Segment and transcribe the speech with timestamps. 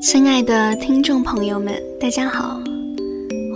[0.00, 2.60] 亲爱的听众朋友们，大家好，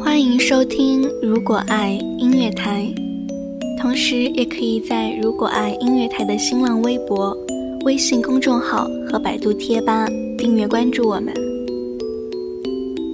[0.02, 2.90] 欢迎收听《如果爱音乐台》，
[3.78, 7.36] 同时也可以在“如果爱音乐台”的新浪微博、
[7.84, 10.08] 微信公众号和百度贴吧
[10.38, 11.34] 订阅关注我们。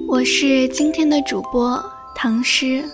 [0.07, 1.83] 我是今天的主播
[2.15, 2.85] 唐诗。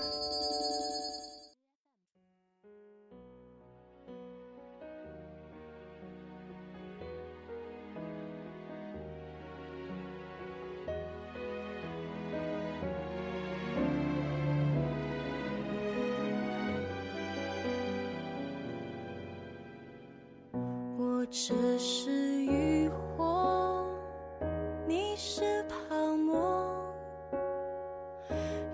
[21.45, 23.85] 只是渔火，
[24.87, 26.73] 你是泡沫，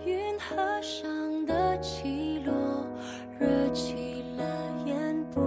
[0.04, 2.52] 云河上的起落，
[3.38, 4.44] 惹起了
[4.84, 5.42] 烟波。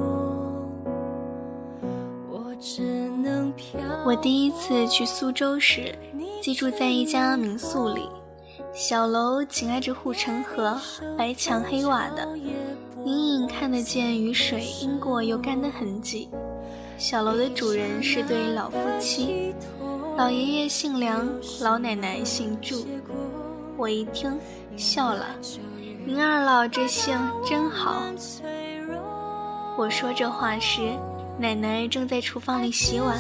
[2.28, 3.80] 我只能飘。
[4.04, 5.96] 我第一次去苏州时，
[6.42, 8.10] 寄住在一家民宿里，
[8.74, 10.76] 小楼紧挨着护城河，
[11.16, 12.28] 白墙黑瓦的，
[13.06, 16.28] 隐隐看得见雨水因过又干的痕迹。
[17.02, 19.56] 小楼的主人是对老夫妻，
[20.16, 21.28] 老爷爷姓梁，
[21.60, 22.86] 老奶奶姓祝。
[23.76, 24.32] 我一听
[24.78, 25.26] 笑了，
[26.06, 28.04] 您二老这姓真好。
[29.76, 30.92] 我说这话时，
[31.40, 33.18] 奶奶正在厨房里洗碗。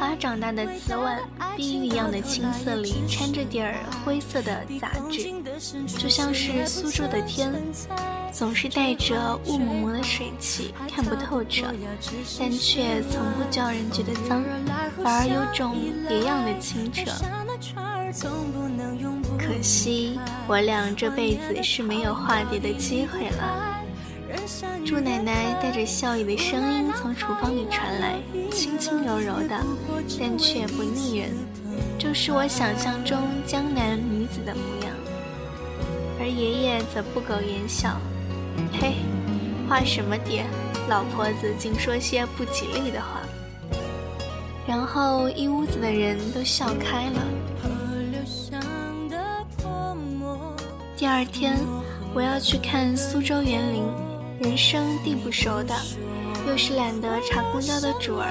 [0.00, 1.20] 把长大的瓷碗，
[1.54, 5.30] 碧玉一样的青色里掺着点儿灰色的杂质，
[5.86, 7.52] 就像是苏州的天，
[8.32, 11.66] 总是带着雾蒙蒙的水汽，看不透彻，
[12.38, 14.42] 但却从不叫人觉得脏，
[15.04, 15.76] 反而有种
[16.08, 17.04] 别样的清澈。
[19.38, 23.79] 可惜我俩这辈子是没有化蝶的机会了。
[24.84, 28.18] 祝奶奶带着笑意的声音从厨房里传来，
[28.50, 29.56] 轻轻柔柔的，
[30.18, 31.30] 但却不腻人，
[31.98, 34.94] 正是我想象中江南女子的模样。
[36.18, 37.96] 而爷爷则不苟言笑
[38.80, 38.96] ：“嘿，
[39.68, 40.44] 画什么蝶？
[40.88, 43.20] 老婆子竟说些不吉利的话。”
[44.66, 47.22] 然后一屋子的人都笑开了。
[50.96, 51.56] 第二天，
[52.12, 54.09] 我要去看苏州园林。
[54.40, 55.74] 人生地不熟的，
[56.48, 58.26] 又是懒得查公交的主儿，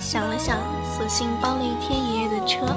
[0.00, 0.56] 想了想，
[0.96, 2.74] 索性包了一天爷爷的车，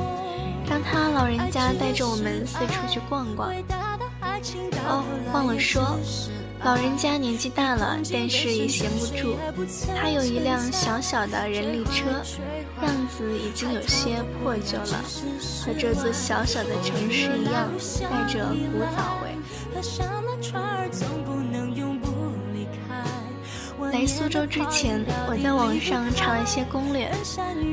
[0.70, 3.54] 让他老人家带着我们四处去逛逛。
[4.86, 5.98] 哦，忘了说，
[6.66, 9.38] 老人家年纪大了，但是也闲不住，
[9.96, 12.12] 他有一辆小小的人力车，
[12.82, 15.02] 样子已经有些破旧了，
[15.66, 17.70] 和这座小小的城市一样，
[18.12, 19.32] 带着古早味。
[23.94, 27.12] 来苏州之前，我在网上查了一些攻略，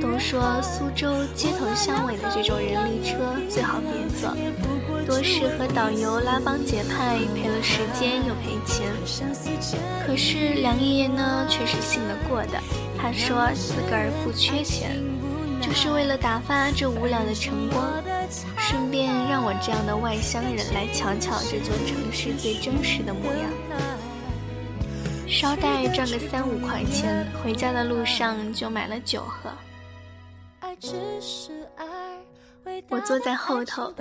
[0.03, 3.17] 都说苏州街头巷尾的这种人力车
[3.49, 4.37] 最好别坐，
[5.07, 8.93] 多是和导游拉帮结派，赔了时间又赔钱。
[10.07, 12.61] 可是梁爷爷呢，却是信得过的。
[12.99, 15.01] 他说自个儿不缺钱，
[15.63, 17.83] 就是为了打发这无聊的晨光，
[18.59, 23.51] 顺便让我这样的外乡人来瞧瞧这座城市最真实的模样。
[25.31, 29.49] 捎带赚个三五块钱，回家的路上就买了酒喝。
[32.89, 33.95] 我坐在后头，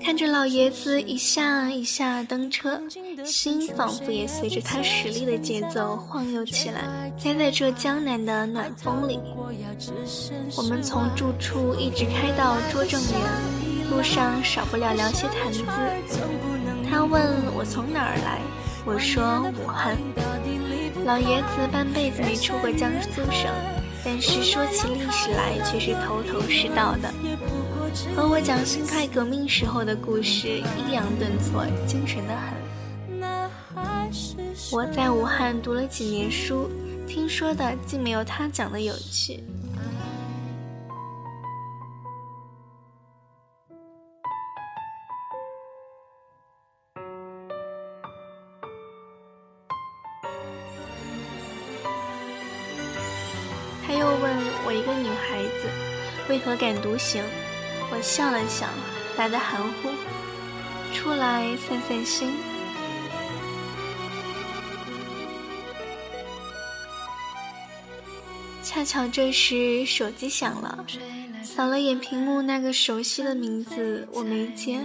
[0.00, 2.80] 看着老爷子一下一下蹬车，
[3.24, 7.12] 心仿佛也随着他使力的节奏晃悠起来。
[7.18, 9.18] 栽在这江南的暖风里，
[10.56, 15.64] 我们从住处一直开到拙政园，路上少不了聊些谈资。
[16.88, 17.20] 他问
[17.56, 18.40] 我从哪儿来，
[18.86, 19.98] 我说武汉。
[21.04, 23.50] 老爷子半辈子没出过江苏省，
[24.04, 27.12] 但是说起历史来却是头头是道的，
[28.14, 32.54] 和我讲辛亥革命时候的故事抑扬顿挫，精神的很。
[34.70, 36.70] 我在武汉读了几年书，
[37.08, 39.42] 听说的竟没有他讲的有趣。
[54.66, 57.22] 为何敢独行？
[57.90, 58.66] 我笑了笑，
[59.16, 59.90] 来的含糊，
[60.92, 62.32] 出来散散心。
[68.62, 70.84] 恰巧这时手机响了，
[71.44, 74.80] 扫了眼屏幕那个熟悉的名字，我没接，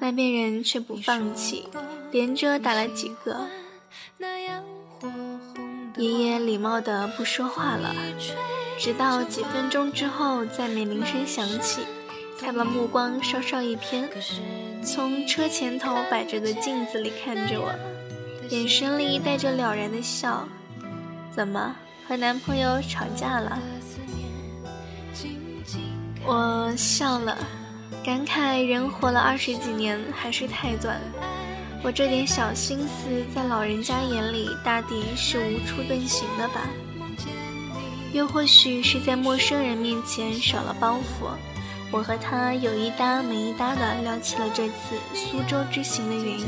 [0.00, 1.68] 那边人却不放弃，
[2.10, 3.46] 连着打了几个。
[5.96, 7.94] 爷爷礼貌的不说话了。
[8.80, 11.82] 直到几分钟之后，再没铃声响起，
[12.40, 14.08] 他把目光稍稍一偏，
[14.82, 17.70] 从车前头摆着的镜子里看着我，
[18.48, 20.48] 眼神里带着了然的笑。
[21.30, 21.76] 怎么
[22.08, 23.58] 和男朋友吵架了？
[26.24, 27.36] 我笑了，
[28.02, 30.98] 感慨人活了二十几年还是太短。
[31.84, 36.62] 我这点小心思，在老人家眼里大抵是无处遁形的吧？
[38.12, 41.30] 又或许是在陌生人面前少了包袱，
[41.92, 44.74] 我和他有一搭没一搭的聊起了这次
[45.14, 46.46] 苏州之行的缘由。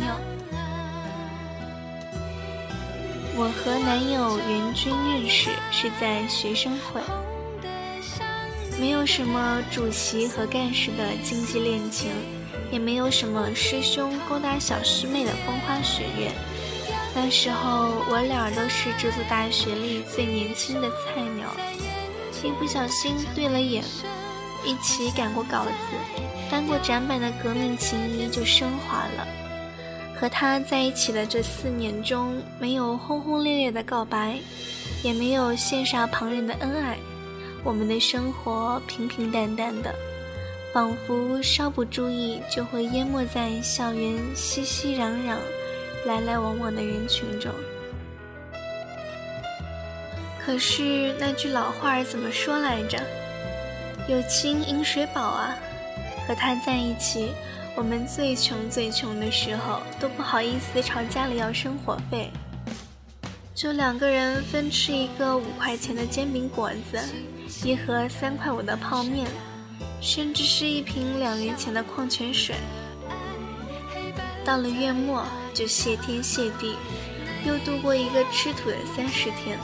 [3.34, 7.00] 我和男友袁军认识是在学生会，
[8.78, 12.10] 没有什么主席和干事的禁忌恋情，
[12.70, 16.30] 也没有什么师兄勾搭小师妹的风花雪月。
[17.14, 21.48] 那时候我俩都是这所大学里最年轻的菜鸟，
[22.42, 23.84] 一不小心对了眼，
[24.64, 25.70] 一起赶过稿子，
[26.50, 29.26] 翻过展板的革命情谊就升华了。
[30.18, 34.38] 和他在一起的这四年中，没有轰轰烈烈的告白，
[35.02, 36.96] 也没有羡煞旁人的恩爱，
[37.62, 39.94] 我们的生活平平淡淡的，
[40.72, 45.36] 仿佛稍不注意就会淹没在校园熙熙攘攘。
[46.04, 47.52] 来来往往的人群中，
[50.44, 52.98] 可是那句老话怎么说来着
[54.08, 55.56] ？“友情饮水饱啊！”
[56.26, 57.30] 和他在一起，
[57.76, 62.30] 我们最穷最穷的时候都不好意思朝家里要生活费，
[63.54, 66.98] 就两个人分吃一个五块钱的煎饼果子，
[67.64, 69.28] 一盒三块五的泡面，
[70.00, 72.56] 甚至是一瓶两元钱的矿泉水。
[74.44, 75.24] 到了月末。
[75.54, 76.76] 就谢天谢地，
[77.46, 79.58] 又度过一个吃土的三十天。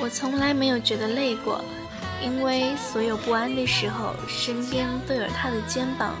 [0.00, 1.62] 我从来没有觉得累过，
[2.20, 6.14] 因为所有不安的时候，身边都有他的肩膀；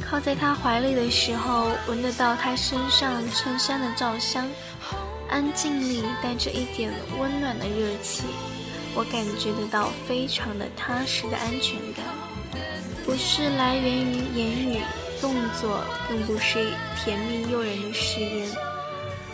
[0.00, 4.46] 靠在他怀里的时候，闻得到他身上衬衫的皂香，
[5.28, 8.22] 安静里带着一点温暖的热气，
[8.94, 12.04] 我感觉得到非常的踏实的安全感。
[13.10, 14.80] 不是来源于言语、
[15.20, 18.48] 动作，更不是甜蜜诱人的誓言，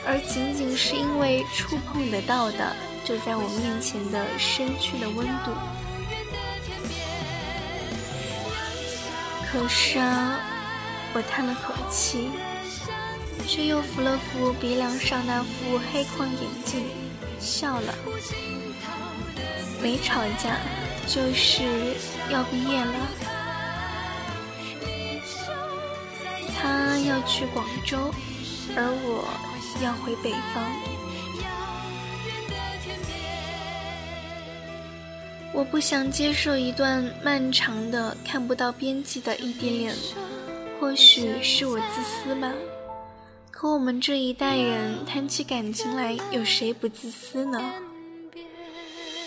[0.06, 2.74] 而仅仅是因为触碰得到的，
[3.04, 5.50] 就在我面前的身躯的温度。
[9.52, 10.40] 可是啊，
[11.12, 12.30] 我叹了口气，
[13.46, 16.82] 却又扶了扶鼻梁上那副黑框眼镜，
[17.38, 17.94] 笑了。
[19.82, 20.56] 没吵架，
[21.06, 21.62] 就是
[22.30, 22.94] 要毕业了。
[27.06, 28.12] 要去广州，
[28.76, 29.24] 而我
[29.82, 30.64] 要回北方。
[35.52, 39.94] 我不想接受一段漫长的、看不到边际的异地恋，
[40.78, 42.52] 或许是我自私吧。
[43.50, 47.58] 可我们这一代人谈起感情来，有谁不自私呢？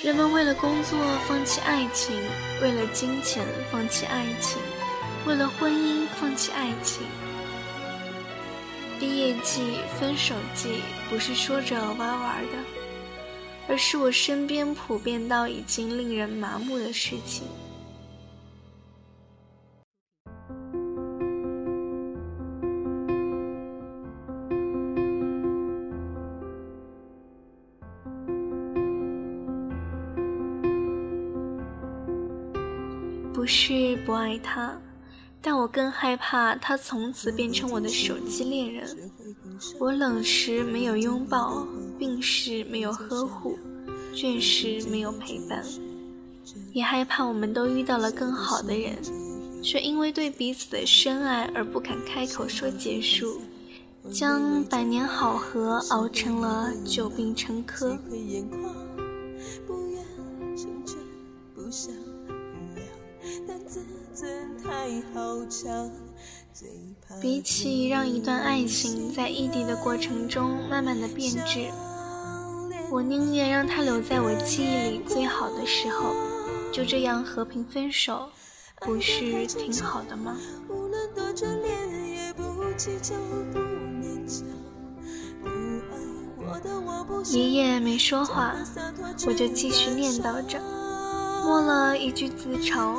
[0.04, 2.16] 人们为了工作放弃爱情，
[2.62, 4.62] 为了金钱放弃爱情，
[5.26, 7.02] 为了婚姻放弃爱情。
[9.00, 12.58] 毕业季、分手季，不是说着玩玩的，
[13.70, 17.48] 而是我身边普遍到已经令人麻木的事情。
[33.34, 34.78] 不是不爱他。
[35.42, 39.12] 但我更害怕他从此变成我的手机恋人。
[39.80, 41.66] 我冷时没有拥抱，
[41.98, 43.58] 病时没有呵护，
[44.14, 45.64] 倦时没有陪伴，
[46.74, 48.98] 也害怕我们都遇到了更好的人，
[49.64, 53.40] 却因为对彼此的深爱而不敢开口说结束，
[54.12, 57.98] 将百年好合熬成了久病成科。
[67.22, 71.70] 比起让一段爱情在异地的过程中慢慢的变质，
[72.92, 76.14] 我宁愿让它留在我记忆里最好的时候，
[76.72, 78.30] 就这样和平分手，
[78.82, 80.38] 不是挺好的吗？
[87.32, 88.56] 爷爷没说话，
[89.28, 90.60] 我就继续念叨着，
[91.44, 92.98] 默了一句自嘲。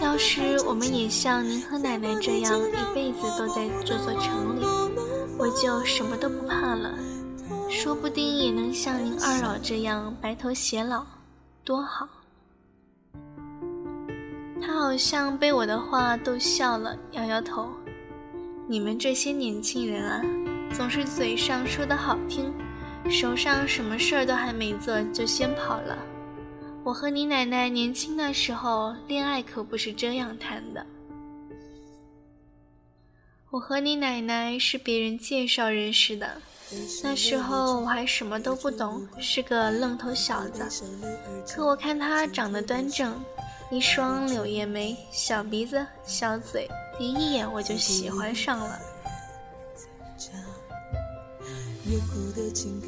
[0.00, 4.64] 要是我们也像您和奶奶这样一辈子都在这座城里，
[5.38, 6.94] 我就什么都不怕了，
[7.70, 11.04] 说不定也能像您二老这样白头偕老，
[11.64, 12.08] 多好。
[14.60, 17.68] 他好像被我的话逗笑了，摇摇头。
[18.66, 20.22] 你们这些年轻人啊，
[20.72, 22.52] 总是嘴上说的好听，
[23.10, 25.98] 手上什么事儿都还没做就先跑了。
[26.84, 30.84] 我和你奶奶年轻的时候，恋爱可不是这样谈的。
[33.50, 36.36] 我和你奶奶是别人介绍认识的，
[37.02, 40.68] 那时候我还什么都不懂，是个愣头小子。
[41.48, 43.18] 可我看她长得端正，
[43.70, 48.78] 一双柳叶眉，小鼻子，小嘴，第一眼我就喜欢上了。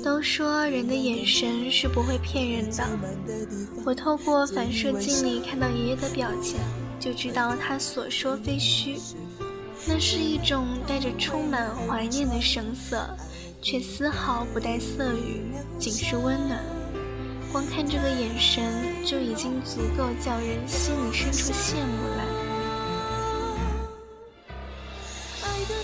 [0.03, 2.89] 都说人的眼神是不会骗人的，
[3.85, 6.59] 我透过反射镜里看到爷爷的表情，
[6.99, 8.97] 就知道他所说非虚。
[9.87, 13.07] 那是一种带着充满怀念的神色，
[13.61, 15.43] 却丝毫不带色欲，
[15.79, 16.61] 仅是温暖。
[17.53, 18.65] 光看这个眼神，
[19.05, 22.36] 就已经足够叫人心里生出羡慕来。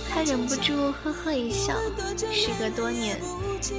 [0.09, 1.75] 他忍不住呵呵一笑。
[2.31, 3.19] 时隔多年，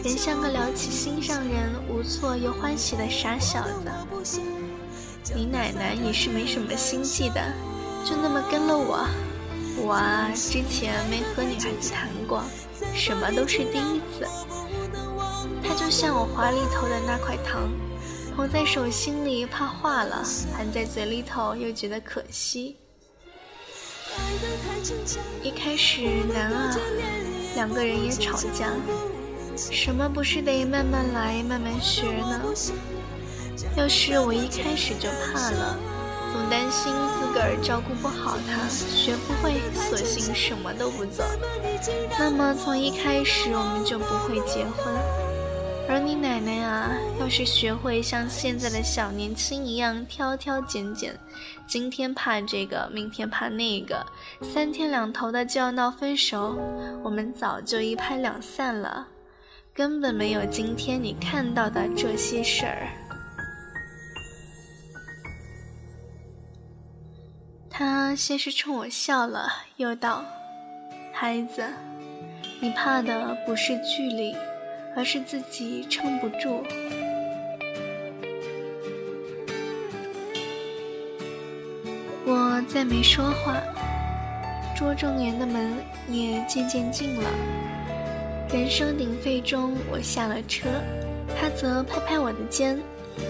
[0.03, 3.63] 仍像个聊起心上人无措又欢喜的傻小
[4.23, 4.41] 子。
[5.35, 7.41] 你奶奶也是没什么心计的，
[8.03, 9.07] 就那么跟了我。
[9.75, 12.43] 我啊，之前没和女孩子谈过，
[12.93, 14.27] 什么都是第一次。
[15.63, 17.69] 他就像我怀里头的那块糖，
[18.35, 20.23] 捧在手心里怕化了，
[20.55, 22.77] 含在嘴里头又觉得可惜。
[25.41, 26.01] 一开始
[26.33, 26.75] 难啊，
[27.55, 28.69] 两个人也吵架，
[29.55, 32.41] 什么不是得慢慢来，慢慢学呢？
[33.75, 35.77] 要是我一开始就怕了。
[36.33, 41.23] 总担心自个儿照顾不好他，学不会，索性什么都不做。
[42.17, 44.91] 那么从一开始我们就不会结婚。
[45.93, 51.15] 而你奶奶啊，要是学会像现在的小年轻一样挑挑拣拣，
[51.67, 54.03] 今天怕这个，明天怕那个，
[54.41, 56.57] 三天两头的就要闹分手，
[57.03, 59.05] 我们早就一拍两散了，
[59.71, 62.87] 根本没有今天你看到的这些事儿。
[67.69, 70.25] 他先是冲我笑了，又道
[71.13, 71.63] ：“孩子，
[72.59, 74.35] 你怕的不是距离，
[74.95, 76.63] 而是自己撑不住。”
[82.25, 83.61] 我再没说话，
[84.75, 85.73] 拙政园的门
[86.09, 87.29] 也渐渐进了。
[88.49, 90.69] 人声鼎沸中，我下了车，
[91.39, 92.79] 他则拍拍我的肩。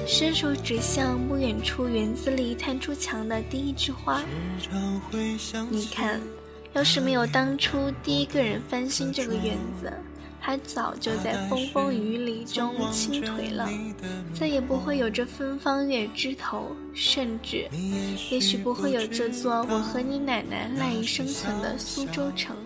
[0.08, 4.24] 伸手指向不远处园子里探出墙的第一枝花，
[5.70, 6.22] 你看，
[6.72, 9.92] 要是没有当初第一个人翻新这个园子，
[10.46, 13.66] 它早就在风风雨雨中倾颓了，
[14.34, 17.70] 再也不会有这芬芳月枝头，甚至，
[18.30, 22.58] 也许不会有这座我和你奶奶赖以生存的苏州城。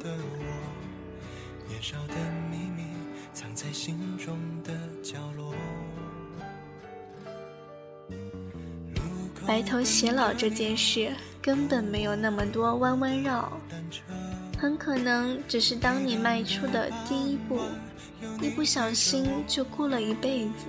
[9.46, 13.52] 白头偕老这件事根本没有那么多弯弯绕，
[14.58, 17.60] 很可能只是当你迈出的第一步，
[18.42, 20.66] 一不小心就过了一辈子。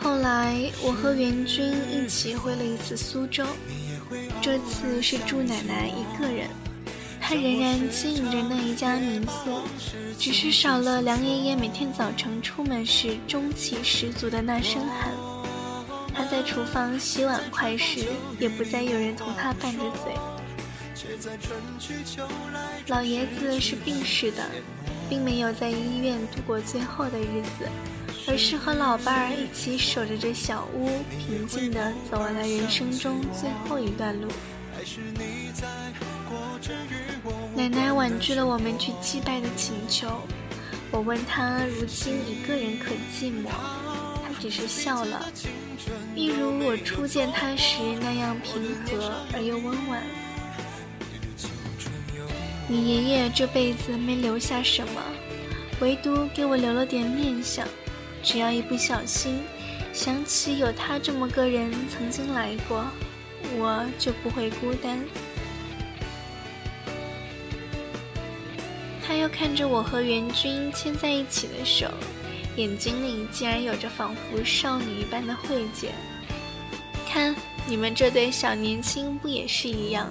[0.00, 3.46] 后来，我和元军一起回了一次苏州，
[4.40, 6.48] 这次是祝奶奶一个人，
[7.20, 9.60] 她仍然经营着那一家民宿，
[10.18, 15.12] 只是少了梁爷爷每天早晨出门时中气十足的那声喊。
[16.14, 18.06] 他在厨房洗碗筷时，
[18.38, 20.14] 也不再有人同他拌着嘴。
[22.88, 24.44] 老爷子是病逝的，
[25.08, 27.66] 并没有在医院度过最后的日子。
[28.28, 34.28] 而是和老伴儿一起守着这小屋，平静地走完了人生中最后一段路。
[37.54, 40.08] 奶奶婉拒了我们去祭拜的请求。
[40.90, 43.48] 我问她如今一个人可寂寞，
[44.22, 45.26] 她只是笑了，
[46.14, 50.02] 一如我初见她时那样平和而又温婉。
[52.68, 55.02] 你爷爷这辈子没留下什么，
[55.80, 57.66] 唯独给我留了点念想。
[58.22, 59.40] 只要一不小心
[59.92, 62.84] 想起有他这么个人曾经来过，
[63.58, 64.98] 我就不会孤单。
[69.04, 71.90] 他又看着我和元君牵在一起的手，
[72.56, 75.90] 眼睛里竟然有着仿佛少女一般的慧姐。
[77.06, 77.34] 看
[77.66, 80.10] 你们这对小年轻不也是一样，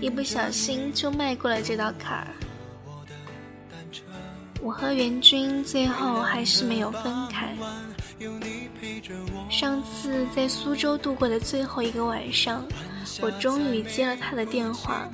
[0.00, 2.28] 一不小心就迈过了这道坎儿。
[4.60, 7.56] 我和袁军最后还是没有分开。
[9.48, 12.64] 上次在苏州度过的最后一个晚上，
[13.20, 15.08] 我终于接了他的电话，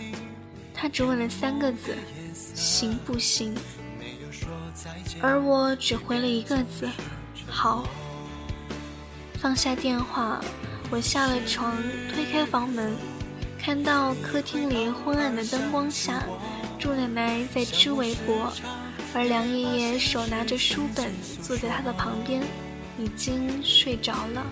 [0.73, 1.95] 他只问了三个字
[2.55, 3.55] ：“行不行？”
[5.21, 6.89] 而我只回了一个字
[7.49, 7.87] ：“好。”
[9.41, 10.41] 放下电话，
[10.91, 11.77] 我下了床，
[12.13, 12.97] 推开房门，
[13.59, 16.23] 看到客厅里昏暗的灯光下，
[16.79, 18.51] 祝奶奶在织围脖。
[19.15, 22.43] 而梁爷爷手拿着书本，坐在他的旁边，
[22.99, 24.45] 已经睡着了。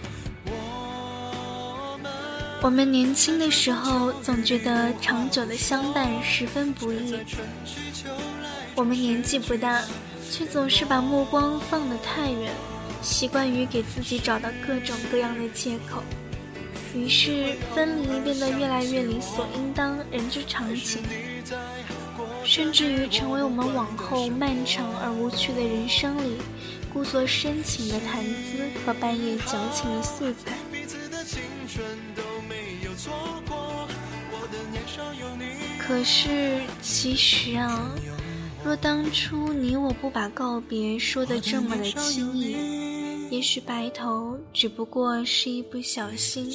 [2.63, 7.19] 我们年轻的时候，总觉得长久的相伴十分不易。
[8.77, 9.83] 我们年纪不大，
[10.31, 12.53] 却总是把目光放得太远，
[13.03, 16.05] 习惯于给自己找到各种各样的借口，
[16.95, 21.03] 于是分离变得越来越理所应当，人之常情。
[22.45, 26.37] 甚至于成为我们往后漫长而无趣的人生里，
[26.93, 30.53] 故作深情的谈资和半夜矫情的素材。
[35.79, 37.91] 可是，其实啊，
[38.65, 42.57] 若当初你我不把告别说的这么的轻易，
[43.31, 46.51] 也许白头只不过是一不小心。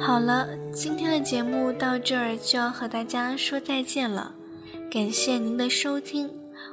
[0.00, 4.34] 好了，今天的节目到这儿就要和大家说再见了，
[4.90, 6.30] 感谢您的收听，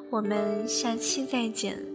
[0.09, 1.94] 我们下期再见。